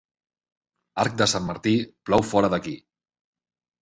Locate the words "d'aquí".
2.55-2.75